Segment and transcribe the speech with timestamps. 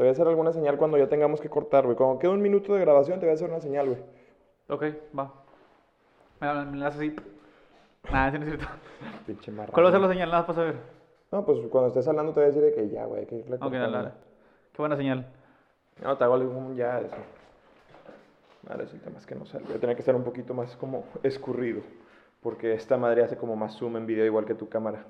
[0.00, 1.94] Te voy a hacer alguna señal cuando ya tengamos que cortar, güey.
[1.94, 3.98] Cuando quede un minuto de grabación, te voy a hacer una señal, güey.
[4.70, 4.82] Ok,
[5.14, 5.30] va.
[6.40, 7.16] Me, me la haces así.
[8.10, 8.66] Nada, sí no es cierto.
[9.26, 9.74] Pinche marrano.
[9.74, 10.30] ¿Cuál va a ser la señal?
[10.30, 10.76] Nada, para saber.
[11.30, 13.56] No, pues cuando estés hablando te voy a decir de que ya, güey, que irle
[13.56, 14.10] Ok, dale, dale.
[14.72, 15.26] Qué buena señal.
[16.02, 17.16] No, te hago algún ya eso.
[18.70, 19.66] Ahora es el tema es que no sale.
[19.66, 21.82] Voy a tener que estar un poquito más como escurrido.
[22.40, 25.04] Porque esta madre hace como más zoom en video igual que tu cámara.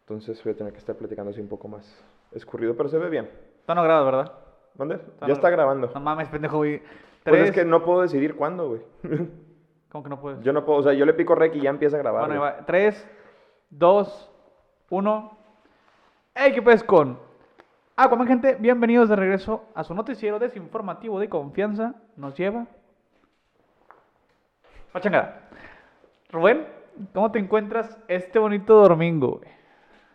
[0.00, 3.08] Entonces voy a tener que estar platicando así un poco más escurrido, pero se ve
[3.08, 3.47] bien.
[3.68, 4.32] Está no grabado, ¿verdad?
[4.76, 4.98] ¿Dónde?
[5.26, 5.90] Ya está grabando.
[5.92, 6.80] No mames, pendejo, güey.
[7.22, 8.80] Pues es que no puedo decidir cuándo, güey.
[9.90, 10.40] ¿Cómo que no puedes?
[10.40, 12.28] Yo no puedo, o sea, yo le pico rec y ya empieza a grabar.
[12.28, 12.50] Bueno, güey.
[12.50, 12.64] va.
[12.64, 13.06] Tres,
[13.68, 14.32] dos,
[14.88, 15.36] uno.
[16.34, 17.18] ¡Ey, qué pues con!
[17.94, 21.94] Aquaman, gente, bienvenidos de regreso a su noticiero desinformativo de confianza.
[22.16, 22.64] Nos lleva.
[24.92, 25.42] Pachangada.
[26.30, 26.66] Rubén,
[27.12, 29.50] ¿cómo te encuentras este bonito domingo, güey?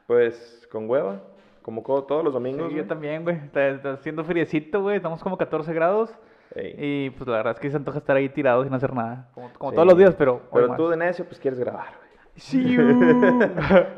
[0.08, 1.22] Pues con hueva,
[1.64, 2.70] como co- todos los domingos.
[2.70, 3.38] Sí, yo también, güey.
[3.38, 4.98] Está, está haciendo friecito, güey.
[4.98, 6.14] Estamos como 14 grados.
[6.54, 6.76] Ey.
[6.78, 9.30] Y pues la verdad es que se antoja estar ahí tirado sin hacer nada.
[9.34, 9.76] Como, como Sí.
[9.76, 10.34] todos los días, pero.
[10.36, 10.78] hoy Pero más.
[10.78, 12.12] tú de necio, pues quieres grabar, güey.
[12.36, 13.40] Sí, uh.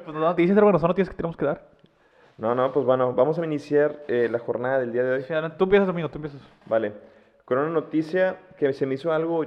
[0.05, 1.67] Pues no noticias, hermano, son noticias que tenemos que dar.
[2.37, 5.21] No, no, pues bueno, vamos a iniciar eh, la jornada del día de hoy.
[5.23, 6.41] Sí, tú empiezas, amigo, tú empiezas.
[6.65, 6.91] Vale,
[7.45, 9.45] con una noticia que se me hizo algo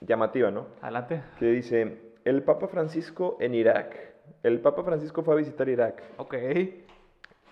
[0.00, 0.66] llamativa, ¿no?
[0.82, 1.22] Adelante.
[1.38, 3.96] Que dice, el Papa Francisco en Irak.
[4.42, 6.02] El Papa Francisco fue a visitar Irak.
[6.16, 6.34] Ok.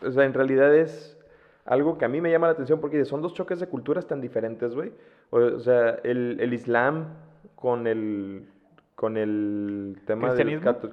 [0.03, 1.17] O sea, en realidad es
[1.65, 4.21] algo que a mí me llama la atención porque son dos choques de culturas tan
[4.21, 4.93] diferentes, güey.
[5.31, 7.07] O, sea, el, el Islam
[7.55, 8.47] con el,
[8.95, 10.65] con el tema del ¿Cristianismo?
[10.73, 10.93] cato-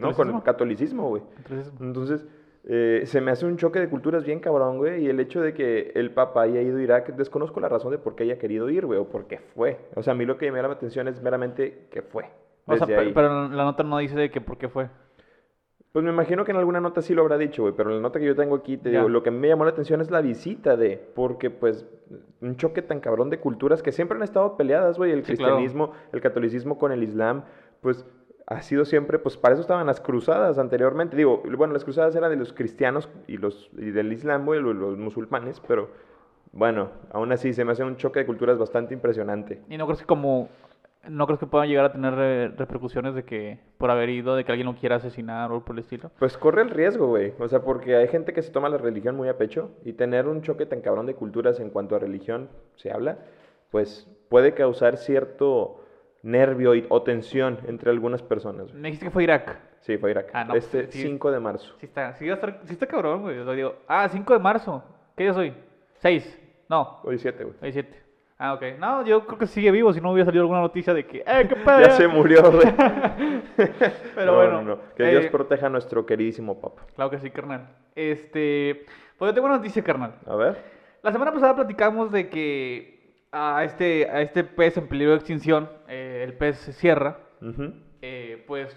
[0.00, 1.08] No, con el ¿Catolicismo?
[1.08, 1.22] güey.
[1.80, 2.24] Entonces,
[2.66, 5.04] eh, se me hace un choque de culturas bien cabrón, güey.
[5.04, 7.98] Y el hecho de que el Papa haya ido a Irak, desconozco la razón de
[7.98, 9.78] por qué haya querido ir, güey, o por qué fue.
[9.96, 12.24] O sea, a mí lo que me llama la atención es meramente que fue.
[12.66, 13.12] o sea, ahí.
[13.12, 14.88] pero la nota no dice de que por qué fue.
[15.94, 18.02] Pues me imagino que en alguna nota sí lo habrá dicho, güey, pero en la
[18.02, 20.20] nota que yo tengo aquí, te digo, lo que me llamó la atención es la
[20.22, 21.86] visita de, porque pues
[22.40, 25.54] un choque tan cabrón de culturas que siempre han estado peleadas, güey, el Sí, claro.
[25.54, 27.44] cristianismo, el catolicismo con el islam,
[27.80, 28.04] pues
[28.48, 32.28] ha sido siempre, pues para eso estaban las cruzadas anteriormente, digo, bueno, las cruzadas eran
[32.30, 35.90] de los cristianos y los y del islam, güey, los, los musulmanes, pero
[36.50, 39.62] bueno, aún así se me hace un choque de culturas bastante impresionante.
[39.68, 40.48] Y no crees que como...
[41.08, 42.14] No crees que puedan llegar a tener
[42.56, 45.80] repercusiones de que por haber ido, de que alguien lo quiera asesinar o por el
[45.80, 46.10] estilo.
[46.18, 47.32] Pues corre el riesgo, güey.
[47.38, 50.26] O sea, porque hay gente que se toma la religión muy a pecho y tener
[50.26, 53.18] un choque tan cabrón de culturas en cuanto a religión se habla,
[53.70, 55.80] pues puede causar cierto
[56.22, 58.72] nervio y- o tensión entre algunas personas.
[58.72, 59.58] Me dijiste que fue Irak.
[59.80, 60.30] Sí, fue Irak.
[60.32, 61.02] Ah, no, este pues, sí.
[61.02, 61.74] 5 de marzo.
[61.78, 63.38] Sí está, sí, estar- sí está cabrón, güey.
[63.38, 64.82] O sea, digo, ah, 5 de marzo.
[65.16, 65.52] ¿Qué día soy?
[65.98, 66.40] 6.
[66.70, 67.56] No, Hoy 7, güey.
[67.60, 68.00] hoy 7.
[68.38, 68.62] Ah, ok.
[68.78, 71.46] No, yo creo que sigue vivo, si no hubiera salido alguna noticia de que, ¡eh,
[71.48, 71.80] qué pedo!
[71.80, 72.66] Ya se murió, güey.
[74.14, 74.52] Pero No, bueno.
[74.52, 74.78] no, no.
[74.96, 76.82] Que Dios eh, proteja a nuestro queridísimo Papa.
[76.94, 77.68] Claro que sí, carnal.
[77.94, 78.86] Este,
[79.18, 80.14] pues yo tengo una noticia, carnal.
[80.26, 80.58] A ver.
[81.02, 85.68] La semana pasada platicamos de que a este, a este pez en peligro de extinción,
[85.88, 87.72] eh, el pez sierra, Ujú.
[88.00, 88.74] eh, pues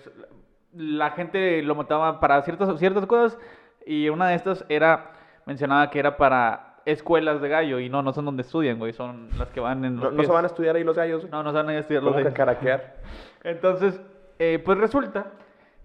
[0.73, 3.39] la gente lo mataba para ciertas, ciertas cosas
[3.85, 5.13] y una de estas era,
[5.45, 9.29] mencionaba que era para escuelas de gallo y no, no son donde estudian, güey, son
[9.37, 10.27] las que van en los No, no pies.
[10.27, 11.21] se van a estudiar ahí los gallos.
[11.21, 11.31] güey?
[11.31, 12.33] No, no se van a estudiar los ¿Cómo gallos.
[12.33, 12.95] cacaraquear?
[13.43, 14.01] Entonces,
[14.39, 15.27] eh, pues resulta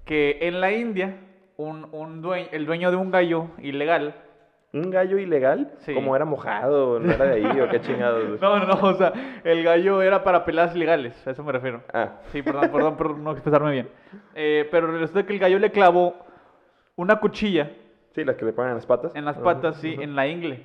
[0.04, 1.16] que en la India,
[1.56, 4.14] un, un dueño, el dueño de un gallo ilegal,
[4.74, 5.70] ¿Un gallo ilegal?
[5.80, 5.92] Sí.
[5.92, 8.26] Como era mojado, no era de ahí o qué chingados.
[8.26, 8.40] güey?
[8.40, 9.12] no, no, o sea,
[9.44, 11.82] el gallo era para peladas ilegales, a eso me refiero.
[11.92, 13.88] Ah, Sí, perdón, perdón por no expresarme bien.
[14.34, 16.14] Eh, pero resulta que el gallo le clavó
[16.96, 17.70] una cuchilla
[18.14, 19.14] sí, las que le ponen en las patas.
[19.14, 20.64] en las Ajá, patas, sí, en la ingle.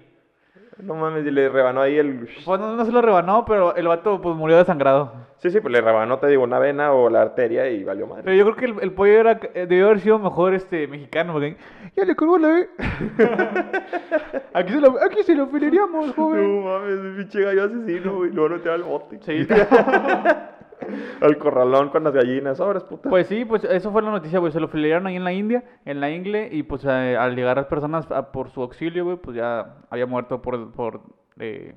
[0.80, 2.30] No mames, y le rebanó ahí el...
[2.46, 5.12] Pues no, no se lo rebanó, pero el vato pues murió desangrado.
[5.38, 8.24] Sí, sí, pues le rebanó, te digo, una vena o la arteria y valió madre.
[8.26, 11.34] Pero yo creo que el, el pollo era, eh, debió haber sido mejor este mexicano,
[11.34, 11.58] porque
[11.96, 12.70] ya le colgó la E.
[14.54, 16.64] aquí, se lo, aquí se lo fileríamos, joven.
[16.64, 18.32] No mames, el pinche gallo asesino, güey.
[18.32, 19.20] Luego no te va al bote.
[19.22, 19.48] Sí.
[21.22, 22.58] al corralón con las gallinas.
[22.58, 23.10] Sobres, puta.
[23.10, 24.52] Pues sí, pues eso fue la noticia, güey.
[24.52, 27.58] Se lo filearon ahí en la India, en la ingle, y pues eh, al llegar
[27.58, 31.02] las personas a- por su auxilio, güey, pues ya había muerto por, por,
[31.40, 31.76] eh,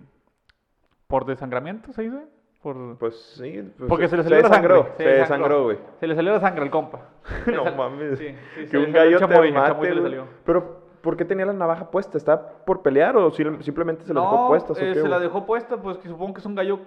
[1.06, 2.24] por desangramiento, ¿se dice?
[2.62, 2.98] Por...
[2.98, 3.72] Pues sí.
[3.78, 4.84] pues, Porque se le salió la sangre.
[4.98, 5.78] Se desangró, güey.
[5.98, 7.00] Se le salió la sangre al compa.
[7.46, 8.18] No mames.
[8.18, 10.24] Sí, sí, se que un el gallo chamoy, te el chamoy mate, se le salió.
[10.44, 12.18] Pero, ¿por qué tenía la navaja puesta?
[12.18, 14.74] ¿Está por pelear o sim- simplemente se la dejó puesta?
[14.74, 16.80] eh, qué, se la dejó puesta, pues que supongo que es un gallo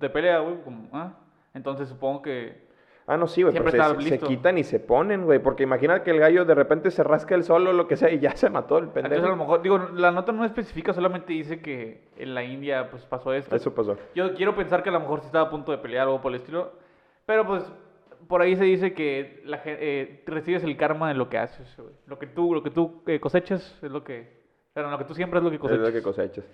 [0.00, 0.56] de pelea, güey.
[0.92, 1.12] ah,
[1.54, 2.68] Entonces supongo que...
[3.06, 5.40] Ah, no, sí, güey, pero Siempre se, quitan y se ponen, güey.
[5.40, 8.08] Porque imagina que el gallo de repente se rasca el sol o lo que sea
[8.10, 9.14] y ya se mató el pendejo.
[9.14, 12.88] Entonces a lo mejor, digo, la nota no especifica, solamente dice que en la India
[12.88, 13.56] pues pasó esto.
[13.56, 13.96] Eso pasó.
[14.14, 16.22] Yo quiero pensar que a lo mejor sí estaba a punto de pelear o algo
[16.22, 16.72] por el estilo.
[17.26, 17.64] Pero pues
[18.28, 21.94] por ahí se dice que la, eh, recibes el karma de lo que haces, güey.
[22.06, 24.40] Lo que tú, lo que tú eh, cosechas es lo que
[24.72, 25.86] Pero lo que tú siembras es lo que Es cosechas.
[25.86, 26.44] lo que cosechas.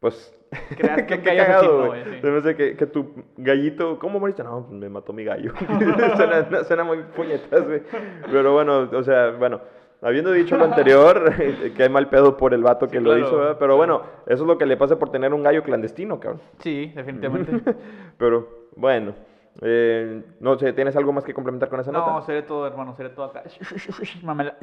[0.00, 0.32] Pues,
[0.76, 2.04] Creas que cagado, güey.
[2.04, 2.20] sí.
[2.20, 4.44] Se me hace que, que tu gallito, ¿cómo moriste?
[4.44, 5.52] No, pues me mató mi gallo.
[6.16, 7.82] suena, suena muy puñetas, güey.
[8.30, 9.60] Pero bueno, o sea, bueno,
[10.02, 11.32] habiendo dicho lo anterior,
[11.74, 13.56] que hay mal pedo por el vato que lo hizo, ¿verdad?
[13.58, 16.40] Pero bueno, eso es lo que le pasa por tener un gallo clandestino, cabrón.
[16.58, 17.74] Sí, definitivamente.
[18.18, 19.14] Pero bueno,
[19.62, 22.26] eh, no sé, ¿tienes algo más que complementar con esa no, nota?
[22.26, 23.42] seré todo, hermano, seré todo acá.
[24.22, 24.56] Mamela.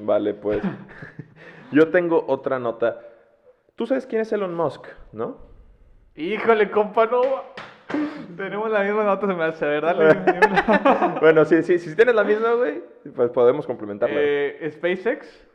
[0.00, 0.62] Vale, pues.
[1.72, 2.98] Yo tengo otra nota.
[3.80, 5.38] Tú sabes quién es Elon Musk, ¿no?
[6.14, 7.22] Híjole, compa, no.
[8.36, 11.16] Tenemos la misma nota, se me hace, ¿verdad?
[11.22, 12.82] Bueno, sí, sí, si tienes la misma, güey,
[13.16, 14.16] pues podemos complementarla.
[14.20, 15.46] eh, SpaceX.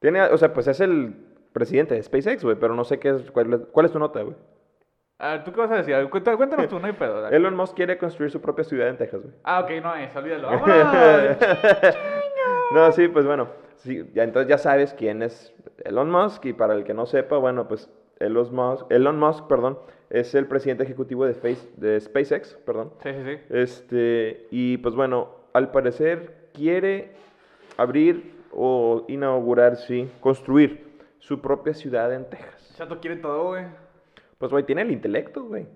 [0.00, 1.14] Tiene, o sea, pues es el
[1.52, 4.22] presidente de SpaceX, güey, pero no sé qué es, cuál, es- cuál es tu nota,
[4.22, 4.34] güey.
[5.20, 5.94] A ver, ¿tú qué vas a decir?
[6.10, 7.20] Cuéntanos tú, no hay pedo.
[7.22, 7.36] dale.
[7.36, 9.34] Elon Musk quiere construir su propia ciudad en Texas, güey.
[9.44, 10.48] Ah, ok, no es, olvídalo.
[10.50, 11.96] ¡Vámonos!
[12.72, 15.54] No, sí, pues bueno, sí, ya, entonces ya sabes quién es
[15.84, 19.78] Elon Musk y para el que no sepa, bueno, pues Elon Musk, Elon Musk, perdón,
[20.10, 22.92] es el presidente ejecutivo de, Face, de SpaceX, perdón.
[23.02, 23.38] Sí, sí, sí.
[23.50, 27.12] Este, y pues bueno, al parecer quiere
[27.76, 30.86] abrir o inaugurar, sí, construir
[31.18, 32.74] su propia ciudad en Texas.
[32.76, 33.64] Chato quiere todo, güey.
[34.38, 35.66] Pues güey, tiene el intelecto, güey.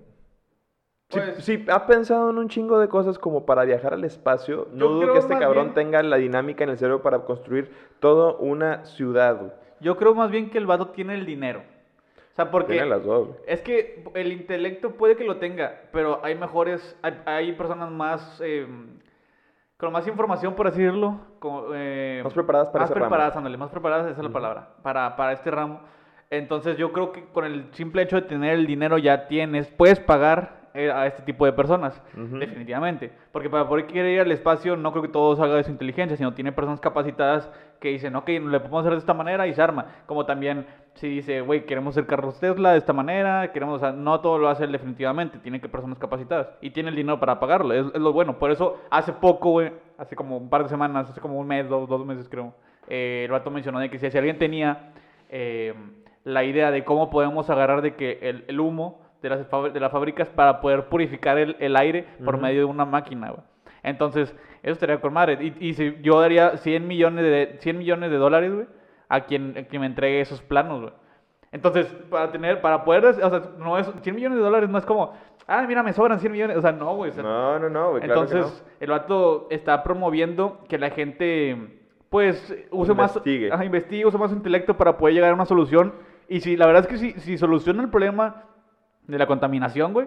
[1.11, 4.87] Pues- si ha pensado en un chingo de cosas como para viajar al espacio, no
[4.89, 8.85] dudo que este cabrón bien- tenga la dinámica en el cerebro para construir toda una
[8.85, 9.55] ciudad.
[9.81, 11.63] Yo creo más bien que el vato tiene el dinero.
[12.33, 12.75] O sea, porque...
[12.75, 13.29] Tiene las dos.
[13.47, 18.41] Es que el intelecto puede que lo tenga, pero hay mejores, hay, hay personas más,
[18.45, 18.67] eh,
[19.77, 21.19] con más información, por decirlo,
[21.75, 23.07] eh, Más preparadas para más ese ramo.
[23.09, 25.81] preparadas, ándale, más preparadas, esa es la palabra, para, para este ramo.
[26.31, 29.99] Entonces yo creo que con el simple hecho de tener el dinero ya tienes, puedes
[29.99, 33.11] pagar a este tipo de personas, definitivamente.
[33.33, 36.17] Porque para poder querer ir al espacio no creo que todo salga de su inteligencia,
[36.17, 37.51] sino tiene personas capacitadas
[37.81, 39.87] que dicen, ok, le podemos hacer de esta manera y se arma.
[40.07, 43.93] Como también si dice, güey, queremos hacer carros Tesla de esta manera, queremos, o sea,
[43.93, 47.41] no todo lo hace él definitivamente, tiene que personas capacitadas y tiene el dinero para
[47.41, 48.39] pagarlo, es, es lo bueno.
[48.39, 51.69] Por eso hace poco, güey, hace como un par de semanas, hace como un mes,
[51.69, 52.55] dos, dos meses creo,
[52.89, 54.93] eh, el vato mencionó de que si, si alguien tenía
[55.31, 55.75] eh,
[56.25, 59.93] la idea de cómo podemos agarrar de que el, el humo de las, de las
[59.93, 62.43] fábricas para poder purificar el, el aire por Ujú.
[62.45, 63.43] medio de una máquina, güey.
[63.83, 65.39] Entonces, eso estaría con madre.
[65.41, 68.67] Y, y si yo daría 100 millones de, 100 millones de dólares, güey,
[69.09, 70.93] a quien, a quien me entregue esos planos, güey.
[71.53, 74.85] Entonces, para tener, para poder, o sea, no es, 100 millones de dólares no es
[74.85, 75.15] como,
[75.49, 77.11] ah, mira, me sobran 100 millones, o sea, no, güey.
[77.11, 81.57] o sea, No, no, no, güey, claro entonces, el vato está promoviendo que la gente,
[82.09, 83.49] pues, use Investigue.
[83.49, 85.93] más, ajá, investigue, use más su intelecto para poder llegar a una solución.
[86.29, 88.45] Y si, la verdad es que si, si soluciona el problema
[89.11, 90.07] de la contaminación, güey,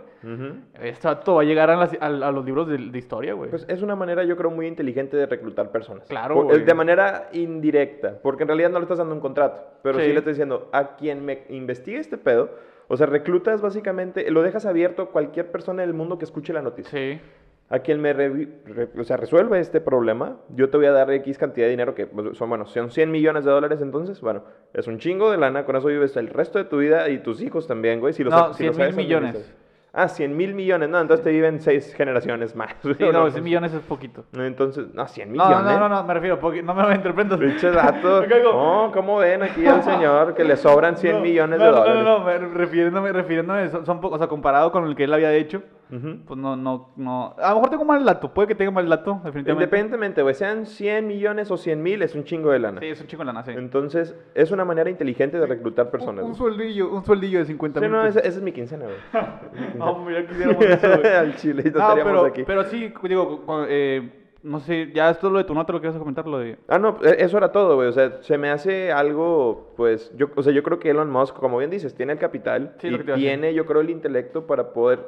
[1.03, 3.49] vato va a llegar a, las- a- a los libros de, de historia, güey.
[3.49, 6.07] Pues es una manera, yo creo, muy inteligente de reclutar personas.
[6.07, 6.63] Claro, Por- güey.
[6.63, 10.11] De manera indirecta, porque en realidad no le estás dando un contrato, pero sí, Sí.
[10.11, 12.49] le estás diciendo a quien me investigue este pedo,
[12.87, 16.61] o sea, reclutas básicamente, lo dejas abierto a cualquier persona del mundo que escuche la
[16.61, 16.91] noticia.
[16.91, 17.19] sí.
[17.73, 18.49] A quien me re-
[18.99, 22.05] o sea, resuelva este problema, yo te voy a dar X cantidad de dinero, que
[22.05, 24.43] pues, son, bueno, son 100 millones de dólares, entonces, bueno,
[24.75, 27.41] es un chingo de lana, con eso vives el resto de tu vida y tus
[27.41, 28.13] hijos también, güey.
[28.13, 29.55] Si lo No, sa- si lo 100 mil millones.
[29.95, 32.75] Ah, 100 mil millones, no, entonces te viven seis generaciones más.
[32.81, 34.23] Sí, no, 100 millones es poquito.
[34.33, 35.65] Entonces, no, 100 No, millones.
[35.73, 37.37] no, no, no, me refiero, no me malinterpretes.
[37.39, 38.23] Pinche dato.
[38.25, 41.77] No, ¿cómo ven aquí al señor que le sobran 100 No, millones no, de no,
[41.77, 42.03] dólares?
[42.03, 45.13] No, no, no, me- refiriéndome, refiriéndome, son, son o sea, comparado con el que él
[45.13, 46.17] había hecho, Ujú.
[46.25, 47.35] pues no, no, no.
[47.37, 49.51] A lo mejor tengo mal dato, puede que tenga mal dato, definitivamente.
[49.51, 52.79] Independientemente, güey, sean 100 millones o 100 mil, es un chingo de lana.
[52.79, 53.51] Sí, es un chico de lana, sí.
[53.55, 56.25] Entonces, es una manera inteligente de reclutar personas.
[56.25, 57.91] Un, sueldillo, un sueldillo de 50 Sí, mil.
[57.91, 58.17] no, pesos.
[58.17, 59.25] esa, esa es mi quincena, güey.
[59.77, 61.13] No, hombre, ya quisiéramos eso, güey.
[61.13, 62.43] Al chile, no No, estaríamos pero, aquí.
[62.43, 65.87] pero sí, digo, eh, no sé, ya esto es lo de tu nota, lo que
[65.87, 66.57] vas a comentar, lo de...
[66.67, 67.87] Ah, no, e- eso era todo, güey.
[67.87, 71.35] O sea, se me hace algo, pues, yo, o sea, yo creo que Elon Musk,
[71.37, 74.99] como bien dices, tiene el capital Sí, y tiene, yo creo, el intelecto para poder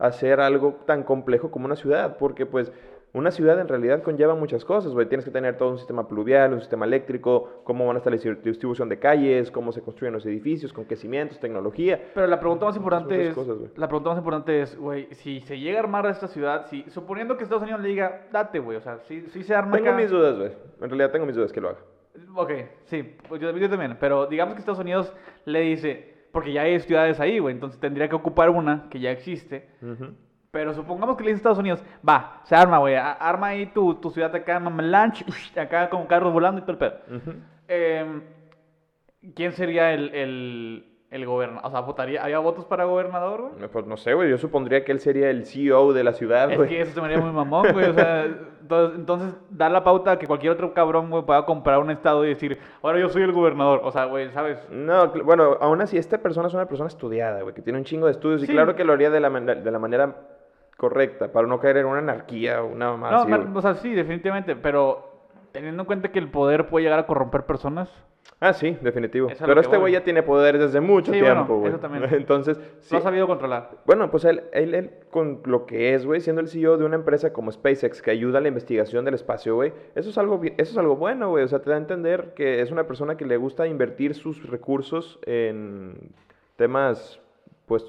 [0.00, 2.72] hacer algo tan complejo como una ciudad, porque, pues,
[3.12, 5.08] una ciudad en realidad conlleva muchas cosas, güey.
[5.08, 8.16] Tienes que tener todo un sistema pluvial, un sistema eléctrico, cómo van a estar la
[8.20, 12.00] distribu- distribución de calles, cómo se construyen los edificios, con qué cimientos, tecnología.
[12.14, 15.58] Pero la pregunta más importante es, cosas, la pregunta más importante es, güey, si se
[15.58, 18.80] llega a armar esta ciudad, si, suponiendo que Estados Unidos le diga, date, güey, o
[18.80, 20.52] sea, si, si se arma Tengo acá- mis dudas, güey.
[20.80, 21.78] En realidad tengo mis dudas que lo haga.
[22.36, 22.50] Ok,
[22.84, 23.96] sí, pues yo, yo también.
[23.98, 25.12] Pero digamos que Estados Unidos
[25.46, 29.10] le dice, porque ya hay ciudades ahí, güey, entonces tendría que ocupar una que ya
[29.10, 29.68] existe.
[30.50, 34.10] Pero supongamos que le dice Estados Unidos, va, se arma, güey, arma ahí tu, tu
[34.10, 35.24] ciudad acá, Mamalanch,
[35.56, 36.94] acá con carros volando y todo el pedo.
[37.68, 38.22] Em,
[39.34, 41.66] ¿Quién sería el, el, el gobernador?
[41.66, 43.68] O sea, votaría, ¿había votos para gobernador, güey?
[43.68, 44.30] Pues no sé, güey.
[44.30, 46.68] Yo supondría que él sería el CEO de la ciudad, Es güey.
[46.68, 47.88] que eso se me haría muy mamón, güey.
[47.90, 48.24] O sea,
[48.62, 52.24] entonces, entonces dar la pauta a que cualquier otro cabrón, güey, pueda comprar un estado
[52.24, 53.80] y decir, ahora yo soy el gobernador.
[53.82, 54.58] O sea, güey, ¿sabes?
[54.70, 58.06] No, bueno, aún así, esta persona es una persona estudiada, güey, que tiene un chingo
[58.06, 58.42] de estudios.
[58.44, 60.16] Y claro que lo haría de la, de la manera
[60.76, 63.92] correcta, para no caer en una anarquía o una mamada No, así, o sea, sí,
[63.94, 65.10] definitivamente, pero
[65.52, 67.90] teniendo en cuenta que el poder puede llegar a corromper personas,
[68.42, 69.28] Ah, sí, definitivo.
[69.28, 71.68] Es Pero este güey ya tiene poder desde mucho Sí, bueno, tiempo, güey.
[71.72, 72.04] eso también.
[72.14, 72.94] Entonces, sí.
[72.94, 73.70] lo ha sabido controlar.
[73.84, 76.96] Bueno, pues él, él, él con lo que es, güey, siendo el CEO de una
[76.96, 80.72] empresa como SpaceX que ayuda a la investigación del espacio, güey, eso es algo, eso
[80.72, 81.44] es algo bueno, güey.
[81.44, 84.48] O sea, te da a entender que es una persona que le gusta invertir sus
[84.48, 86.10] recursos en
[86.56, 87.20] temas,
[87.66, 87.84] pues,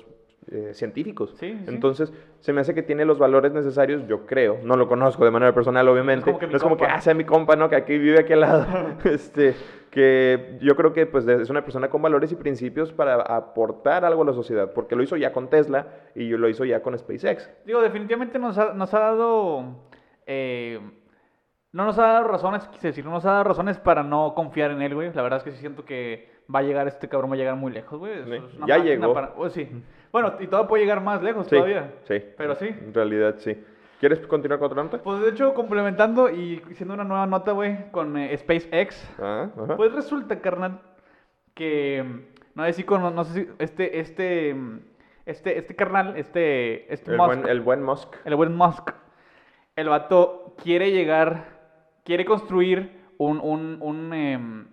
[0.50, 1.36] eh, científicos.
[1.40, 1.66] Sí, sí.
[1.68, 4.60] Entonces, se me hace que tiene los valores necesarios, yo creo.
[4.64, 6.26] No lo conozco de manera personal, obviamente.
[6.26, 6.96] como que mi no es como que, compa.
[6.96, 7.70] ah, sea mi compa, ¿no?
[7.70, 8.66] Que aquí vive aquí al lado.
[9.04, 9.56] este,
[9.92, 14.24] que yo creo que, pues, es una persona con valores y principios para aportar algo
[14.24, 14.72] a la sociedad.
[14.74, 17.50] Porque lo hizo ya con Tesla y lo hizo ya con SpaceX.
[17.66, 19.66] Digo, definitivamente nos ha, nos ha dado.
[20.26, 20.80] eh,
[21.74, 24.72] no nos ha dado razones, quise decir, no nos ha dado razones para no confiar
[24.72, 25.14] en él, güey.
[25.14, 27.56] La verdad es que sí siento que va a llegar, este cabrón va a llegar
[27.56, 28.24] muy lejos, güey.
[28.26, 28.32] Sí.
[28.34, 29.14] es una Ya llegó.
[29.14, 29.70] para- oh, sí.
[30.12, 31.94] Bueno, y todo puede llegar más lejos Sí, todavía.
[32.04, 32.22] sí.
[32.38, 32.68] Pero sí.
[32.68, 33.56] En realidad, sí.
[34.02, 34.98] ¿Quieres continuar con otra nota?
[34.98, 39.10] Pues de hecho, complementando y haciendo una nueva nota, güey, con eh, SpaceX.
[39.22, 39.78] Ah, ajá.
[39.78, 40.82] Pues resulta, carnal,
[41.54, 42.20] que mm,
[42.56, 44.80] no sé si cono- no sé si este este mm,
[45.26, 48.16] este este carnal, este este el, Musk, buen, el buen Musk.
[48.26, 48.90] el buen Musk,
[49.76, 51.61] el vato quiere llegar,
[52.04, 54.68] quiere construir un un, un em,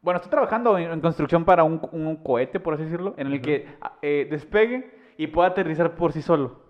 [0.00, 3.40] bueno, está trabajando en, en construcción para un, un cohete, por así decirlo, en el
[3.40, 3.66] que
[4.02, 6.66] eh, despegue y pueda aterrizar por sí solo.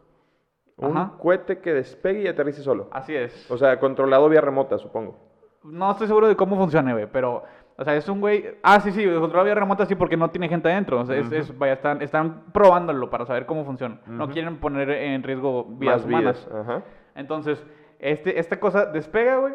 [0.76, 1.12] Un Ajá.
[1.18, 2.88] cohete que despegue y aterrice solo.
[2.92, 3.50] Así es.
[3.50, 5.18] O sea, controlado vía remota, supongo.
[5.64, 7.42] No estoy seguro de cómo funcione, güey, pero,
[7.76, 8.44] o sea, es un güey...
[8.62, 11.00] Ah, sí, sí, controla vía remota sí porque no tiene gente adentro.
[11.00, 14.00] O sea, es, es- vaya, están, están probándolo para saber cómo funciona.
[14.06, 16.46] No quieren poner en riesgo vidas Más humanas.
[16.48, 16.60] vidas.
[16.64, 16.82] Ajá.
[17.16, 17.66] Entonces,
[17.98, 19.54] este, esta cosa despega, güey,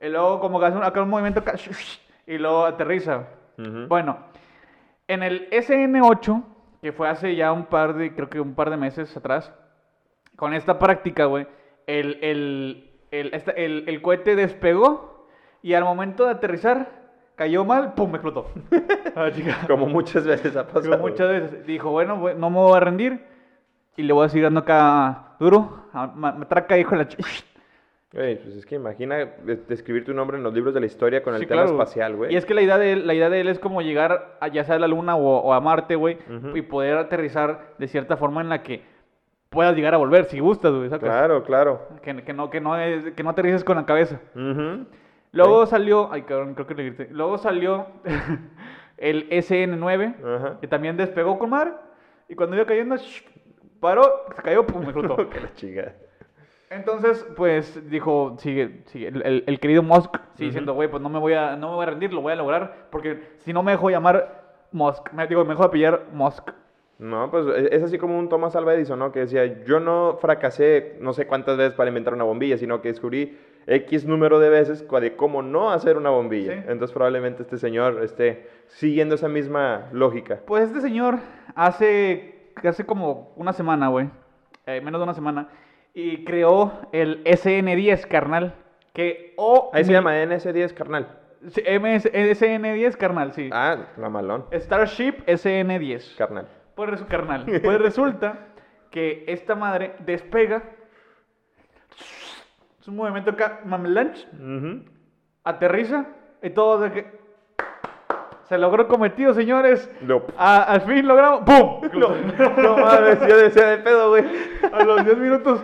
[0.00, 1.42] y luego como que hace un, acá un movimiento
[2.26, 3.24] y luego aterriza.
[3.58, 3.86] Ujú.
[3.88, 4.18] Bueno,
[5.08, 6.42] en el SN8,
[6.80, 9.52] que fue hace ya un par de, creo que un par de meses atrás,
[10.36, 11.46] con esta práctica, güey,
[11.86, 15.26] el, el, el, esta- el- el cohete despegó
[15.62, 16.88] y al momento de aterrizar
[17.36, 18.14] cayó mal, ¡pum!
[18.14, 18.46] explotó.
[19.16, 19.28] Ah.
[19.66, 20.90] Como muchas veces ha pasado.
[20.96, 21.66] Como muchas veces.
[21.66, 23.26] Dijo, bueno, no me voy a rendir
[23.96, 25.84] y le voy a seguir dando acá duro.
[25.92, 27.16] a- ma- Matraca, hijo la ch...
[28.12, 29.18] Güey, pues es que imagina
[29.68, 31.76] describir tu nombre en los libros de la historia con el Sí, tema claro.
[31.78, 32.32] espacial, güey.
[32.32, 34.48] Y es que la idea de él, la idea de él es como llegar a,
[34.48, 36.18] ya sea a la luna o, o a Marte, güey,
[36.54, 38.82] y poder aterrizar de cierta forma en la que
[39.48, 41.08] puedas llegar a volver, si gustas, güey, ¿sacas?
[41.08, 41.88] Claro, claro.
[42.02, 44.20] Que, que no, que, no es- que no aterrices con la cabeza.
[45.32, 47.08] Luego salió, ay cabrón, creo que le grité.
[47.12, 47.86] Luego salió
[48.96, 50.58] el SN9, Ajá.
[50.60, 51.72] que también despegó con madre,
[52.28, 53.22] y cuando iba cayendo, sh-
[53.78, 54.02] paró,
[54.34, 55.28] se cayó, pum, me explotó.
[55.30, 55.94] que la chingada.
[56.70, 60.44] Entonces, pues dijo, sigue, sigue el, el- querido Musk, sigue Ujú.
[60.44, 62.36] diciendo, güey, pues no me voy a, no me voy a rendir, lo voy a
[62.36, 66.50] lograr, porque si no me dejo llamar Musk, me digo, me dejo apellar Musk.
[67.00, 69.10] No, pues e- es así como un Thomas Alva Edison, ¿no?
[69.10, 72.88] Que decía, yo no fracasé no sé cuántas veces para inventar una bombilla, sino que
[72.88, 73.36] descubrí
[73.66, 76.52] X número de veces de cómo no hacer una bombilla.
[76.52, 76.58] Sí.
[76.68, 80.38] Entonces probablemente este señor esté siguiendo esa misma lógica.
[80.46, 81.18] Pues este señor
[81.56, 84.08] hace, hace como una semana, güey,
[84.66, 85.48] eh, menos de una semana,
[85.94, 88.54] y creó el SN10, carnal,
[88.92, 89.70] que, o...
[89.72, 91.16] Ahí se llama NS10, carnal.
[91.48, 93.48] Sí, MS SN10, carnal, sí.
[93.52, 94.46] Ah, la malón.
[94.52, 96.16] Starship SN10.
[96.16, 96.46] Carnal.
[96.74, 97.44] Pues carnal.
[97.62, 98.48] Pues resulta
[98.90, 100.62] que esta madre despega.
[102.80, 104.26] Es un movimiento acá, mamelanch,
[105.44, 106.06] aterriza
[106.42, 107.20] y todo de que.
[108.44, 109.88] Se logró el cometido, señores.
[110.36, 111.42] A- al fin logramos.
[111.42, 111.88] ¡Pum!
[111.94, 112.08] No,
[112.56, 114.24] no mames, yo decía de pedo, güey.
[114.72, 115.60] A los 10 minutos.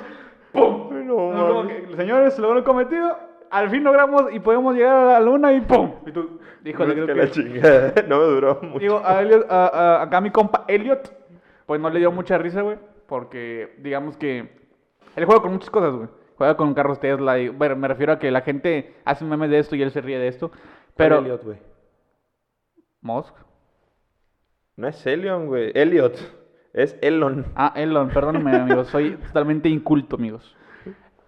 [0.57, 1.07] ¡Pum!
[1.07, 1.87] No No, como mames.
[1.89, 3.17] que, señores, se logró el cometido.
[3.51, 5.93] Al fin logramos y podemos llegar a la luna y ¡pum!
[6.07, 7.19] Y tú, híjole, Es creo que que.
[7.19, 7.95] la chingada.
[8.09, 8.79] No me duró mucho.
[8.81, 11.13] Digo, a Elliot- a- a- acá mi compa Elliot,
[11.67, 14.51] pues no le dio mucha risa, güey, porque digamos que
[15.15, 16.09] él juega con muchas cosas, güey.
[16.37, 19.59] Juega con carros Tesla y, bueno, me refiero a que la gente hace memes de
[19.61, 20.51] esto y él se ríe de esto.
[20.97, 21.59] Pero, Elliot, güey.
[23.01, 23.35] Musk.
[24.77, 25.71] No es Elion, güey.
[25.75, 26.19] Elliot.
[26.77, 27.47] Es Elon.
[27.57, 30.55] Ah, Elon, perdónenme, amigos, soy totalmente inculto, amigos.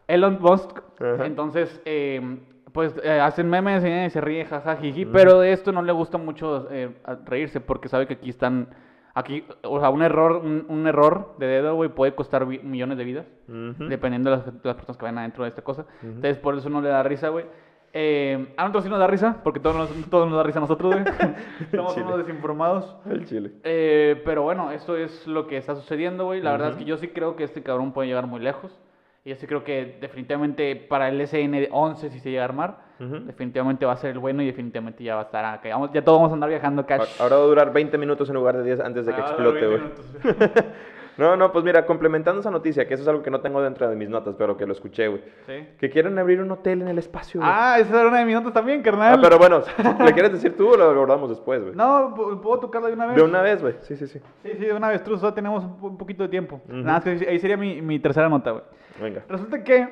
[0.06, 1.24] Elon Musk, Ajá.
[1.26, 2.38] entonces, eh,
[2.72, 5.92] pues eh, hacen memes eh, y se ríe, jaja, jiji, pero de esto no le
[5.92, 6.90] gusta mucho eh,
[7.24, 8.68] reírse porque sabe que aquí están,
[9.14, 13.04] aquí, o sea, un error, un, un error de dedo, güey, puede costar millones de
[13.04, 15.86] vidas, dependiendo de las, de las personas que vayan adentro de esta cosa.
[16.02, 17.46] Entonces, por eso no le da risa, güey.
[17.92, 20.62] Eh, a nosotros sí nos da risa, porque todos nos, todos nos da risa a
[20.62, 21.04] nosotros, güey.
[21.74, 22.06] Somos Chile.
[22.06, 22.96] unos desinformados.
[23.10, 23.52] El chile.
[23.64, 26.40] Eh, pero bueno, esto es lo que está sucediendo, güey.
[26.42, 28.78] La verdad es que yo sí creo que este cabrón puede llegar muy lejos.
[29.24, 33.20] Y yo sí creo que definitivamente para el SN11, si se llega a armar, Ujú.
[33.26, 35.68] definitivamente va a ser el bueno y definitivamente ya va a estar acá.
[35.70, 36.86] Vamos- ya todos vamos a andar viajando.
[36.88, 39.24] A- Ahora va a durar 20 minutos en lugar de 10 antes de que Ah,
[39.26, 40.64] explote, 20 güey.
[41.18, 43.88] No, no, pues mira, complementando esa noticia, que eso es algo que no tengo dentro
[43.90, 45.20] de mis notas, pero que lo escuché, güey.
[45.46, 45.66] Sí.
[45.78, 47.52] Que quieren abrir un hotel en el espacio, güey.
[47.52, 49.14] Ah, esa era una de mis notas también, carnal.
[49.18, 49.62] Ah, pero bueno,
[50.04, 51.74] ¿le quieres decir tú o lo abordamos después, güey?
[51.74, 53.16] No, ¿pu- ¿puedo tocarla de una vez?
[53.16, 53.74] De una vez, güey.
[53.80, 54.20] Sí, sí, sí.
[54.44, 55.02] Sí, sí, de una vez.
[55.02, 56.60] Truz, tenemos un, po- un poquito de tiempo.
[56.66, 56.76] Ujú.
[56.76, 58.62] Nada más que ahí sería mi, mi tercera nota, güey.
[59.00, 59.24] Venga.
[59.28, 59.88] Resulta que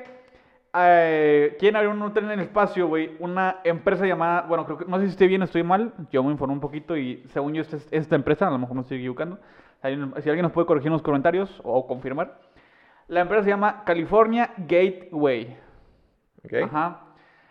[0.79, 3.17] eh, quieren abrir un hotel en el espacio, güey.
[3.19, 5.93] Una empresa llamada, bueno, creo que, no sé si estoy bien o estoy mal.
[6.11, 8.77] Yo me informé un poquito y según yo, esta, es- esta empresa, a lo mejor
[8.77, 9.39] me estoy equivocando.
[9.89, 12.41] Si alguien nos puede corregir en los comentarios o confirmar.
[13.09, 15.57] La empresa se llama California Gateway.
[16.45, 16.55] ¿Ok?
[16.65, 17.03] Ajá.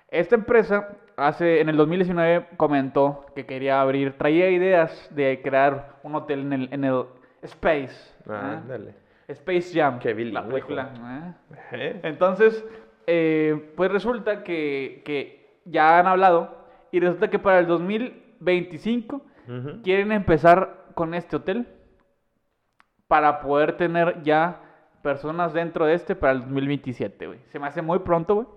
[0.10, 6.16] Esta empresa hace en el 2019 comentó que quería abrir, traía ideas de crear un
[6.16, 7.04] hotel en el, en el
[7.42, 8.14] Space.
[8.28, 8.96] Ah, dale.
[9.28, 10.00] Space Jam.
[10.00, 11.36] Qué la película.
[11.72, 12.64] Entonces,
[13.08, 19.16] eh, pues resulta que, que ya han hablado y resulta que para el 2025
[19.48, 19.82] Ujú.
[19.84, 21.68] quieren empezar con este hotel
[23.08, 24.60] para poder tener ya
[25.02, 27.40] personas dentro de este para el 2027, güey.
[27.52, 28.48] Se me hace muy pronto, güey.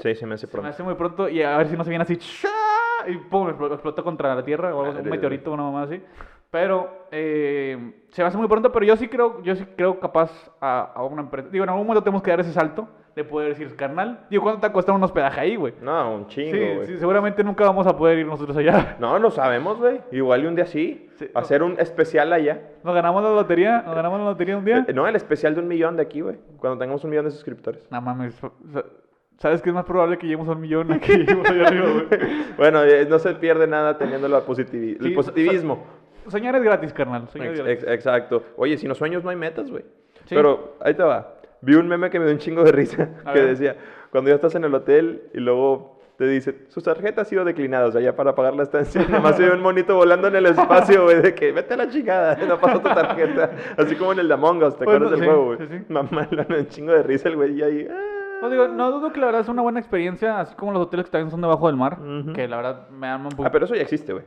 [0.00, 0.68] Sí, se me hace Se me pronto.
[0.70, 2.18] hace muy pronto y a ver si no se viene así
[3.08, 6.02] y pum, explo- explota contra la tierra o algo un meteorito o una mamá así.
[6.50, 10.30] Pero eh, se me hace muy pronto, pero yo sí creo, yo sí creo capaz
[10.60, 11.48] a, a una empresa.
[11.48, 14.20] Digo, en algún momento tenemos que dar ese salto de poder decir, carnal.
[14.30, 15.74] Digo, ¿cuánto te va a costar un hospedaje ahí, güey?
[15.82, 16.86] No, un chingo, Sí, güey.
[16.86, 18.96] sí, seguramente nunca vamos a poder ir nosotros allá.
[19.00, 20.00] No, no sabemos, güey.
[20.12, 21.08] Igual y un día sí.
[21.16, 21.40] Sí, no.
[21.40, 22.62] Hacer un especial allá.
[22.84, 24.84] Nos ganamos la lotería, nos ganamos la lotería un día.
[24.88, 26.36] Eh, No, el especial de un millón de aquí, güey.
[26.58, 27.86] Cuando tengamos un millón de suscriptores.
[27.90, 28.40] No mames,
[29.38, 31.86] ¿sabes qué es más probable que lleguemos a un millón aquí allá arriba?
[32.56, 35.84] Bueno, eh, no se pierde nada teniendo la positivi- Sí, el positivismo.
[36.28, 37.28] Soñar es gratis, carnal.
[37.28, 37.82] Soñar es Ex- gratis.
[37.84, 38.42] ex- exacto.
[38.56, 39.84] Oye, si no sueños no hay metas, güey.
[40.28, 41.34] Pero ahí te va.
[41.62, 43.08] Vi un meme que me dio un chingo de risa.
[43.24, 43.48] A que ver.
[43.50, 43.76] decía,
[44.10, 47.86] cuando ya estás en el hotel y luego te dice, su tarjeta ha sido declinada,
[47.86, 49.00] o sea, ya para pagar la estancia.
[49.08, 51.88] Nomás se ve un monito volando en el espacio, güey, de que vete a la
[51.88, 53.50] chingada, no pasó tu tarjeta.
[53.78, 55.58] Así como en el de Among Us, ¿te Pues, acuerdas sí, del juego, güey?
[55.58, 55.84] sí, sí.
[55.88, 57.88] Mamá, un chingo de risa el güey y ahí.
[57.90, 58.18] ah.
[58.42, 61.06] No, digo, no dudo que la verdad es una buena experiencia, así como los hoteles
[61.06, 61.98] que también son debajo del mar,
[62.34, 63.44] que la verdad me dan un poco...
[63.46, 64.24] Ah, pero eso ya existe, güey.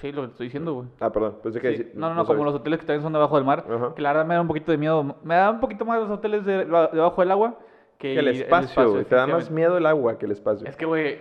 [0.00, 0.88] Sí, lo que estoy diciendo, güey.
[1.00, 1.76] Ah, perdón, pensé que...
[1.76, 1.82] Sí.
[1.84, 3.94] decí- No, no, no, como los hoteles que también son debajo del mar, Ajá.
[3.94, 5.16] que la verdad me da un poquito de miedo.
[5.22, 7.58] Me da un poquito más los hoteles de, debajo del agua
[7.98, 9.04] que Que el espacio, güey.
[9.04, 10.66] Te da más miedo el agua que el espacio.
[10.68, 11.20] Es que, güey,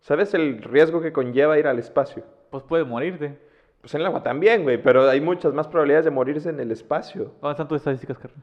[0.00, 2.22] ¿Sabes el riesgo que conlleva ir al espacio?
[2.50, 3.40] pues puede morirte.
[3.80, 6.70] Pues en el agua también, güey, pero hay muchas más probabilidades de morirse en el
[6.70, 7.32] espacio.
[7.40, 8.40] ¿Dónde están tus estadísticas, carnal?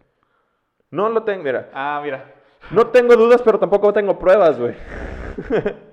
[0.92, 1.70] No lo tengo, mira.
[1.74, 2.34] Ah, mira.
[2.72, 4.76] No tengo dudas, pero tampoco tengo pruebas, güey.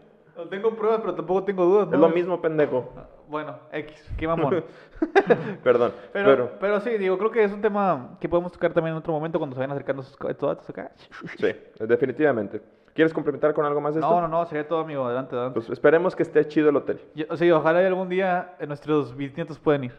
[0.51, 1.87] No tengo pruebas, pero tampoco tengo dudas.
[1.87, 1.99] Es ¿no?
[1.99, 2.93] lo mismo, pendejo.
[3.29, 4.65] Bueno, X, qué mamón.
[5.63, 5.93] Perdón.
[6.13, 8.99] Pero, Pero, pero, sí, digo, creo que es un tema que podemos tocar también en
[8.99, 10.91] otro momento cuando se vayan acercando estos datos acá.
[11.39, 12.61] sí, definitivamente.
[12.93, 14.11] ¿Quieres complementar con algo más de esto?
[14.13, 15.05] No, no, no, sería todo, amigo.
[15.05, 15.61] Adelante, adelante.
[15.61, 17.01] Pues esperemos que esté chido el hotel.
[17.15, 19.93] Yo- sí, ojalá y algún día eh, nuestros bisnietos puedan ir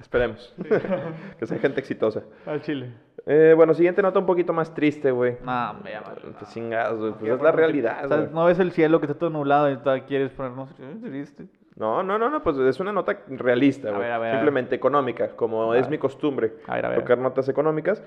[0.00, 0.54] Esperemos.
[1.38, 2.22] que sea gente exitosa.
[2.46, 2.92] al Chile.
[3.26, 5.36] Eh, bueno, siguiente nota un poquito más triste, güey.
[5.42, 6.14] No, me llama.
[6.38, 7.12] Pues chingados, güey.
[7.12, 8.30] Pues es la realidad, o sea, güey.
[8.32, 11.46] no ves el cielo que está todo nublado y todavía quieres ponernos eh, triste.
[11.76, 14.30] No, no, no, no, pues es una nota realista, A güey.
[14.32, 15.90] Simplemente económica, como A es ver.
[15.90, 17.00] mi costumbre A ver, a ver.
[17.00, 18.02] tocar notas económicas.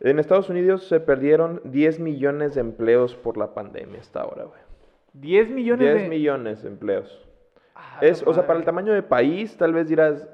[0.00, 4.60] En Estados Unidos se perdieron 10 millones de empleos por la pandemia hasta ahora, güey.
[5.12, 6.08] 10 millones 10 de...
[6.08, 7.24] millones de empleos.
[7.76, 10.28] Ah, Es, o sea, para el tamaño de país, tal vez dirás,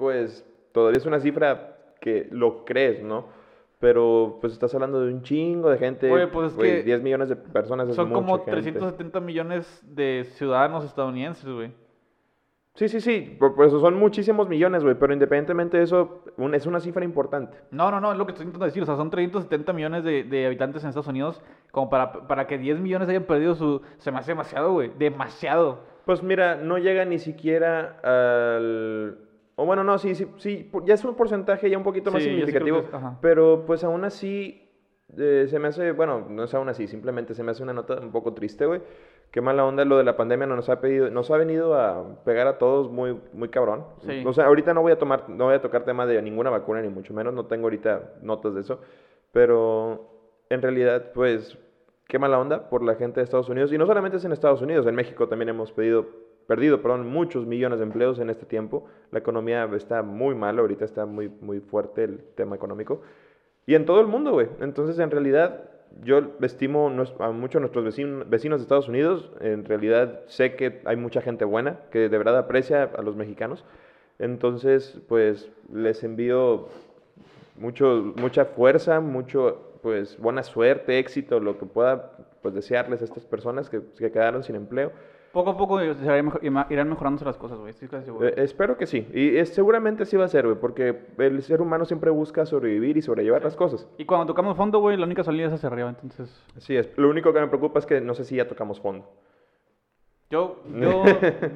[0.00, 3.26] pues todavía es una cifra que lo crees, ¿no?
[3.78, 6.10] Pero pues estás hablando de un chingo de gente.
[6.10, 8.50] Oye, pues, es que 10 millones de personas es Son mucha como gente.
[8.50, 11.72] 370 millones de ciudadanos estadounidenses, güey.
[12.74, 16.54] Sí, sí, sí, por, por eso son muchísimos millones, güey, pero independientemente de eso, un-
[16.54, 17.58] es una cifra importante.
[17.72, 18.82] No, no, no, es lo que estoy intentando decir.
[18.82, 21.42] O sea, son 370 millones de, de habitantes en Estados Unidos.
[21.72, 23.82] Como para, para que 10 millones hayan perdido su.
[23.98, 24.90] Se me hace demasiado, güey.
[24.98, 25.80] Demasiado.
[26.04, 29.18] Pues mira, no llega ni siquiera al...
[29.60, 32.30] O bueno, no, sí, sí, sí, ya es un porcentaje ya un poquito más Sí,
[32.30, 32.86] significativo, es-
[33.20, 34.66] pero pues aún así
[35.18, 37.98] eh, se me hace, bueno, no es aún así, simplemente se me hace una nota
[38.00, 38.80] un poco triste, güey.
[39.32, 42.46] Qué mala onda lo de la pandemia nos ha pedido, nos ha venido a pegar
[42.46, 43.84] a todos muy, muy cabrón.
[44.06, 44.22] Sí.
[44.24, 46.80] O sea, ahorita no voy a tomar, no voy a tocar tema de ninguna vacuna
[46.80, 48.80] ni mucho menos, no tengo ahorita notas de eso,
[49.32, 50.08] pero
[50.48, 51.58] en realidad, pues,
[52.08, 54.62] qué mala onda por la gente de Estados Unidos y no solamente es en Estados
[54.62, 56.06] Unidos, en México también hemos pedido,
[56.50, 58.88] perdido, perdón, muchos millones de empleos en este tiempo.
[59.12, 63.02] La economía está muy mal, ahorita está muy, muy fuerte el tema económico.
[63.66, 64.48] Y en todo el mundo, güey.
[64.60, 65.70] Entonces, en realidad,
[66.02, 66.88] yo estimo
[67.20, 69.30] a muchos de nuestros vecinos, de Estados Unidos.
[69.40, 73.64] En realidad sé que hay mucha gente buena que de verdad aprecia a los mexicanos.
[74.18, 76.66] Entonces, pues les envío
[77.54, 82.10] mucho, mucha fuerza, mucho, pues buena suerte, éxito, lo que pueda
[82.42, 84.90] pues desearles a estas personas que quedaron sin empleo.
[85.32, 85.94] Poco a poco eh,
[86.70, 87.70] irán mejorándose las cosas, güey.
[87.70, 88.26] Estoy casi seguro.
[88.26, 89.06] Eh, espero que sí.
[89.14, 92.96] Y es- seguramente sí va a ser, güey, porque el ser humano siempre busca sobrevivir
[92.96, 93.88] y sobrellevar las cosas.
[93.96, 95.88] Y cuando tocamos fondo, güey, la única salida es hacia arriba.
[95.90, 96.88] Entonces, Así es.
[96.96, 99.06] Lo único que me preocupa es que no sé si ya tocamos fondo.
[100.30, 101.04] yo, yo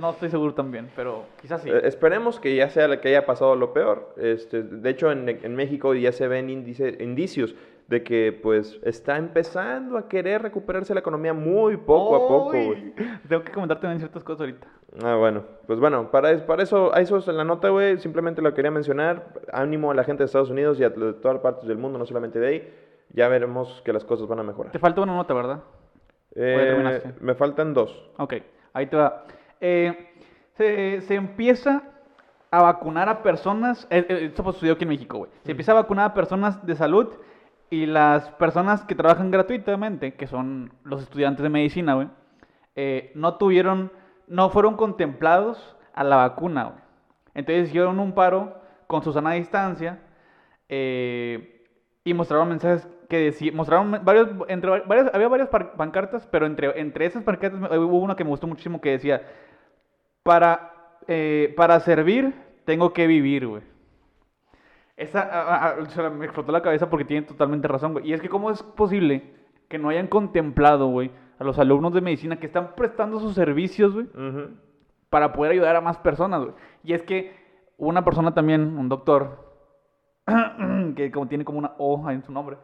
[0.00, 1.70] no estoy seguro también, pero quizás sí.
[1.70, 4.14] Eh, esperemos que ya sea la que haya pasado lo peor.
[4.16, 7.54] Este, de hecho, en, en México ya se ven índice- indicios
[7.88, 12.94] de que pues está empezando a querer recuperarse la economía muy poco a poco, güey.
[13.28, 14.66] Tengo que comentarte también ciertas cosas ahorita.
[15.02, 18.40] Ah, bueno, pues bueno, para, para eso, a eso es en la nota, güey, simplemente
[18.40, 19.34] lo quería mencionar.
[19.52, 22.06] Ánimo a la gente de Estados Unidos y a de todas partes del mundo, no
[22.06, 22.74] solamente de ahí.
[23.10, 24.72] Ya veremos que las cosas van a mejorar.
[24.72, 25.60] Te falta una nota, ¿verdad?
[26.34, 28.10] Eh, me faltan dos.
[28.18, 28.34] Ok,
[28.72, 29.24] ahí te va.
[29.60, 30.10] Eh,
[30.56, 31.82] se, se empieza
[32.50, 35.30] a vacunar a personas, eh, eh, esto sucedió aquí en México, güey.
[35.42, 37.08] Se empieza a vacunar a personas de salud
[37.70, 42.08] y las personas que trabajan gratuitamente, que son los estudiantes de medicina, güey,
[42.76, 43.90] eh, no tuvieron,
[44.28, 46.78] no fueron contemplados a la vacuna, güey.
[47.34, 49.98] Entonces hicieron un paro con su sana distancia
[50.68, 51.66] eh,
[52.04, 56.78] y mostraron mensajes que decían, mostraron varios, entre va- varias, había varias pancartas, pero entre,
[56.80, 59.22] entre esas pancartas hubo una que me gustó muchísimo que decía,
[60.22, 63.62] para, eh, para servir tengo que vivir, güey.
[64.96, 68.08] Esa a- a- me explotó la cabeza porque tienen totalmente razón, güey.
[68.08, 69.22] Y es que cómo es posible
[69.68, 73.92] que no hayan contemplado, güey, a los alumnos de medicina que están prestando sus servicios,
[73.94, 74.06] güey,
[75.10, 76.54] para poder ayudar a más personas, güey.
[76.84, 77.32] Y es que
[77.76, 79.52] una persona también, un doctor,
[80.96, 82.56] que como tiene como una O en su nombre,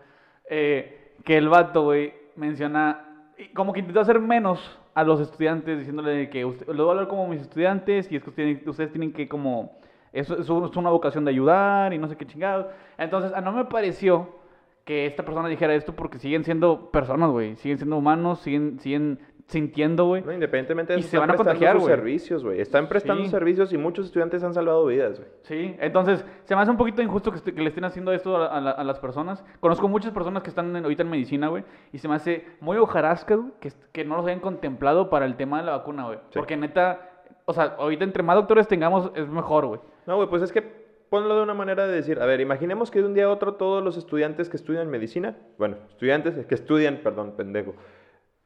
[0.48, 6.30] eh, que el vato, güey, menciona, como que intentó hacer menos a los estudiantes, diciéndole
[6.30, 9.12] que usted, lo voy a hablar como mis estudiantes y es que ustedes, ustedes tienen
[9.12, 9.78] que como,
[10.12, 12.66] es, es una vocación de ayudar y no sé qué chingados.
[12.98, 14.40] Entonces, a no me pareció
[14.84, 19.20] que esta persona dijera esto porque siguen siendo personas, güey, siguen siendo humanos, siguen, siguen
[19.46, 20.22] sintiendo, güey.
[20.22, 21.94] No, independientemente de Y eso, se están van a contagiar, sus güey.
[21.96, 22.60] servicios, güey.
[22.60, 23.30] Están prestando Sí.
[23.30, 25.28] servicios y muchos estudiantes han salvado vidas, güey.
[25.42, 28.36] Sí, entonces se me hace un poquito injusto que, est- que le estén haciendo esto
[28.36, 29.44] a, a la- a las personas.
[29.58, 32.76] Conozco muchas personas que están en- ahorita en medicina, güey, y se me hace muy
[32.76, 33.50] hojarasca, güey,
[33.92, 36.18] que no los hayan contemplado para el tema de la vacuna, güey.
[36.30, 36.38] Sí.
[36.38, 37.09] Porque neta,
[37.50, 39.80] o sea, ahorita entre más doctores tengamos es mejor, güey.
[40.06, 40.62] No, güey, pues es que
[41.08, 43.54] ponlo de una manera de decir, a ver, imaginemos que de un día a otro
[43.54, 47.74] todos los estudiantes que estudian medicina, bueno, estudiantes que estudian, perdón, pendejo,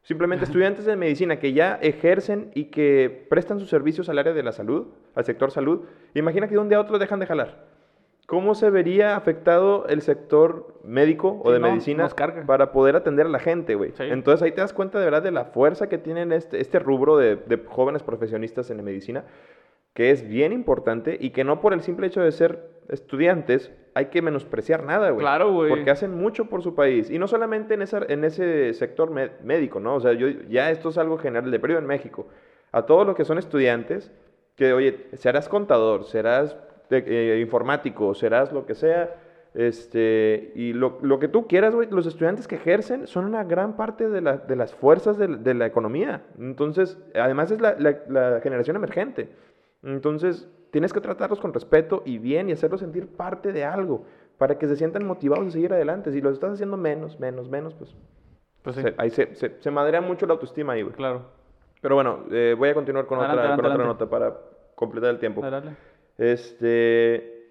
[0.03, 4.43] simplemente estudiantes de medicina que ya ejercen y que prestan sus servicios al área de
[4.43, 5.83] la salud, al sector salud,
[6.15, 7.74] imagina que de un día a otro dejan de jalar.
[8.27, 12.09] ¿Cómo se vería afectado el sector médico o Sí, de no, medicina
[12.47, 13.93] para poder atender a la gente, güey?
[13.93, 14.05] Sí.
[14.05, 17.19] Entonces ahí te das cuenta de verdad de la fuerza que tienen este, este rubro
[17.19, 19.25] de, de jóvenes profesionistas en la medicina
[19.95, 24.07] que es bien importante y que no por el simple hecho de ser estudiantes hay
[24.07, 25.21] que menospreciar nada, güey.
[25.21, 25.71] Claro, güey.
[25.71, 27.11] Porque hacen mucho por su país.
[27.11, 29.95] Y no solamente en, esa, en ese sector médico, ¿no?
[29.95, 32.27] O sea, yo, ya esto es algo general de periodo en México.
[32.73, 34.11] A todos los que son estudiantes,
[34.57, 36.57] que, oye, serás contador, serás
[36.91, 39.15] eh, informático, serás lo que sea,
[39.55, 43.77] este, y lo, lo que tú quieras, güey, los estudiantes que ejercen son una gran
[43.77, 46.23] parte de, la- de las fuerzas de, de la economía.
[46.39, 49.29] Entonces, además es la, la- la generación emergente.
[49.83, 54.05] Entonces, tienes que tratarlos con respeto y bien y hacerlos sentir parte de algo
[54.39, 56.11] para que se sientan motivados a seguir adelante.
[56.11, 57.95] Si los estás haciendo menos, menos, menos, pues,
[58.63, 60.95] Pues sí, se, ahí se, se, se madrea mucho la autoestima ahí, güey.
[60.95, 61.23] claro.
[61.81, 64.35] Pero bueno, eh, voy a continuar con, Adelante, otra, con adelante, otra nota para
[64.75, 65.43] completar el tiempo.
[65.43, 65.77] Dale.
[66.19, 67.47] Este,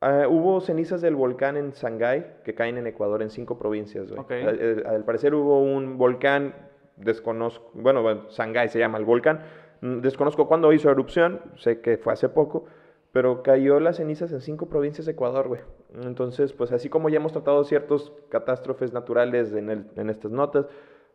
[0.00, 4.08] ah, hubo cenizas del volcán en Shanghái que caen en Ecuador en cinco provincias.
[4.08, 4.20] güey.
[4.20, 4.30] Ok.
[4.32, 6.54] Al, al parecer hubo un volcán,
[6.96, 9.40] desconozco, bueno, bueno, Shanghái se llama el volcán,
[9.80, 12.66] mm, desconozco cuándo hizo erupción, sé que fue hace poco,
[13.12, 15.60] pero cayó las cenizas en cinco provincias de Ecuador, güey.
[16.02, 20.66] Entonces, pues así como ya hemos tratado ciertos catástrofes naturales en, el- en estas notas,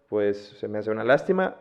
[0.10, 1.58] pues se me hace una lástima.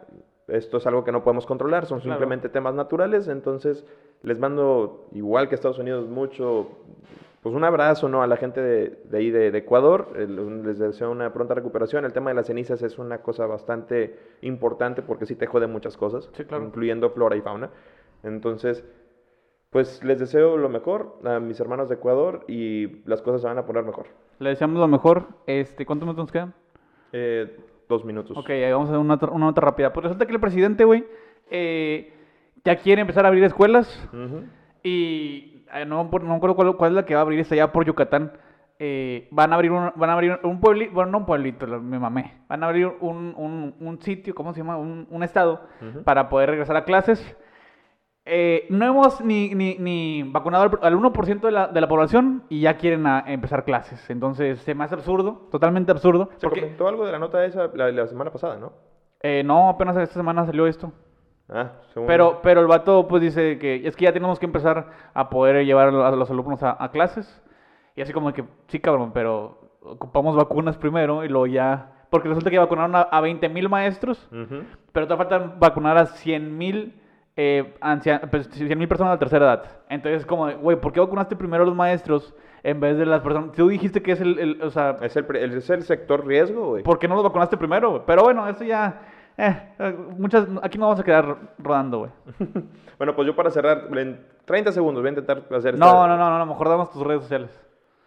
[0.49, 2.14] Esto es algo que no podemos controlar, son Claro.
[2.19, 3.85] simplemente temas naturales, entonces
[4.23, 6.69] les mando, igual que Estados Unidos, mucho,
[7.43, 8.23] pues un abrazo, ¿no?
[8.23, 12.05] A la gente de, de ahí de, de Ecuador, les deseo una pronta recuperación.
[12.05, 15.97] El tema de las cenizas es una cosa bastante importante porque sí te jode muchas
[15.97, 16.65] cosas, Sí, claro.
[16.65, 17.71] incluyendo flora y fauna.
[18.23, 18.85] Entonces,
[19.71, 23.57] pues les deseo lo mejor a mis hermanos de Ecuador y las cosas se van
[23.59, 24.07] a poner mejor.
[24.39, 25.29] Le deseamos lo mejor.
[25.47, 26.53] Este, ¿Cuántos minutos nos quedan?
[27.13, 27.57] Eh,
[27.89, 28.37] dos minutos.
[28.37, 29.93] Ok, ahí vamos a hacer una, una nota rápida.
[29.93, 31.05] Pues resulta que el presidente, güey,
[31.51, 32.13] eh,
[32.64, 34.09] ya quiere empezar a abrir escuelas
[34.83, 37.55] y eh, no, no me acuerdo cuál, cuál es la que va a abrir, está
[37.55, 38.33] allá por Yucatán.
[38.79, 41.99] eh, van a abrir un, van a abrir un pueblito, bueno, no un pueblito, me
[41.99, 42.42] mamé.
[42.49, 44.79] Van a abrir un, un, un sitio, ¿cómo se llama?
[44.79, 45.61] Un, un estado
[46.05, 47.37] para poder regresar a clases.
[48.27, 52.44] Eh, no hemos ni, ni, ni vacunado al, al 1% de la, de la población
[52.49, 54.09] y ya quieren a- empezar clases.
[54.11, 56.29] Entonces, se me hace absurdo, totalmente absurdo.
[56.37, 58.73] Se Porque, comentó algo de la nota esa la, la semana pasada, ¿no?
[59.23, 60.92] eh, no, apenas esta semana salió esto.
[61.53, 61.73] Ah,
[62.07, 65.65] Pero, pero el vato pues dice que es que ya tenemos que empezar a poder
[65.67, 67.43] llevar a los- alumnos a, a clases.
[67.97, 71.93] Y así como que, sí cabrón, pero ocupamos vacunas primero y luego ya...
[72.09, 74.63] Porque resulta que vacunaron a, a 20 mil maestros, Ujú.
[74.93, 76.95] pero te falta vacunar a 100 mil
[77.37, 77.75] eh,
[78.31, 79.65] pues, 100 mil personas de tercera edad.
[79.89, 83.53] Entonces como, güey, ¿por qué vacunaste primero a los maestros en vez de las personas?
[83.53, 86.69] Tú dijiste que es el, el- o sea, Es el, el- es el sector riesgo,
[86.71, 86.83] güey.
[86.83, 88.05] ¿por qué no los vacunaste primero?
[88.07, 89.01] Pero bueno, eso ya...
[89.42, 92.11] Eh, muchas, aquí no vamos a quedar rodando, güey.
[92.98, 96.16] Bueno, pues yo para cerrar, en 30 segundos voy a intentar hacer No, esta- no,
[96.18, 97.50] no, no, no, mejor damos tus redes sociales.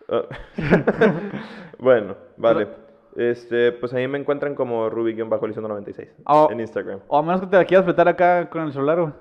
[0.07, 0.21] Ah.
[1.79, 2.67] bueno, vale.
[3.15, 6.47] Este, pues ahí me encuentran como Ruby-Elizondo96 Oh.
[6.51, 6.99] en Instagram.
[7.07, 9.13] O a menos que te la quieras fletar acá con el celular, güey.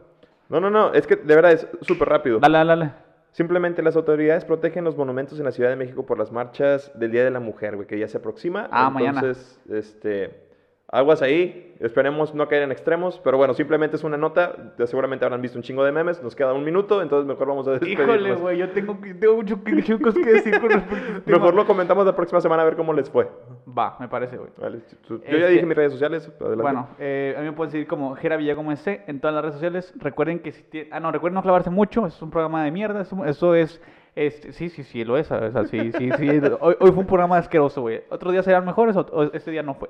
[0.48, 2.38] No, no, no, es que de verdad es súper rápido.
[2.38, 2.92] Dale, dale, dale.
[3.30, 7.10] Simplemente las autoridades protegen los monumentos en la Ciudad de México por las marchas del
[7.12, 8.68] Día de la Mujer, güey, que ya se aproxima.
[8.70, 9.20] Ah, mañana.
[9.20, 10.51] Entonces, este,
[10.92, 11.70] aguas ahí.
[11.80, 14.54] Esperemos no caer en extremos, pero bueno, simplemente es una nota.
[14.84, 16.22] Seguramente habrán visto un chingo de memes.
[16.22, 18.08] Nos queda un minuto, entonces mejor vamos a despedirnos.
[18.08, 21.32] Híjole, güey, yo tengo, tengo mucho que, muchas cosas que decir con respecto a este.
[21.32, 23.28] Mejor lo comentamos la próxima semana a ver cómo les fue.
[23.66, 24.50] Va, me parece, güey.
[24.58, 26.30] Vale, Yo ya Este- dije mis redes sociales.
[26.38, 26.62] Adelante.
[26.62, 29.54] Bueno, eh, a mí me pueden seguir como Jera Villagómez C en todas las redes
[29.54, 29.92] sociales.
[29.96, 30.92] Recuerden que si tienen...
[30.92, 32.06] Ah, no, recuerden no clavarse mucho.
[32.06, 33.00] Es un programa de mierda.
[33.00, 33.82] Eso, eso es...
[34.14, 35.32] este, sí, sí, sí, lo es.
[35.32, 36.28] o sea, sí, sí, sí.
[36.60, 38.02] Hoy, hoy fue un programa asqueroso, güey.
[38.08, 39.88] Otros días serán mejores, o este día no fue.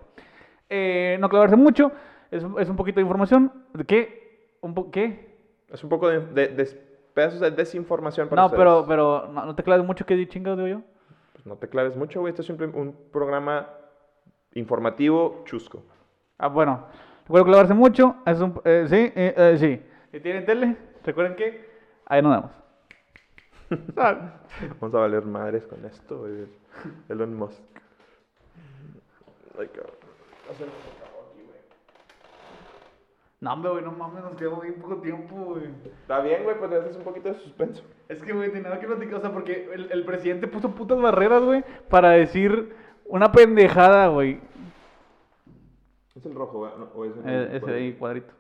[0.74, 1.92] Eh, no clavarse mucho.
[2.30, 3.52] Es, es un poquito de información.
[3.74, 4.56] ¿De qué?
[4.62, 5.36] ¿Un po ¿Qué?
[5.68, 6.64] Es un poco de, de- de
[7.12, 8.58] pedazos de desinformación para No, ustedes.
[8.60, 10.06] pero, pero no, no te claves mucho.
[10.06, 10.82] ¿Qué chingados digo yo?
[11.34, 12.30] Pues no te claves mucho, güey.
[12.30, 13.68] Este es simple- un programa
[14.54, 15.82] informativo chusco.
[16.38, 16.86] Ah, bueno.
[17.24, 18.16] Recuerden clavarse mucho.
[18.24, 19.82] Es un, eh, sí, eh, eh, sí.
[20.10, 21.64] Si tienen tele, recuerden que
[22.06, 22.50] ahí nos vemos.
[23.96, 24.40] Ah.
[24.80, 26.46] Vamos a valer madres con esto, güey.
[27.08, 27.60] Elon Musk.
[29.58, 30.01] Ay, cabrón.
[33.40, 35.64] No, hombre, güey, no mames, nos quedamos bien poco tiempo, güey.
[36.02, 37.82] Está bien, güey, pues le haces un poquito de suspenso.
[38.08, 41.42] Es que, güey, tenía que platicar, o sea, porque el, el presidente puso putas barreras,
[41.42, 42.72] güey, para decir
[43.04, 44.40] una pendejada, güey.
[46.14, 46.72] Es el rojo, güey.
[46.78, 48.32] No, o es el- Eh, ese ahí, cuadrito.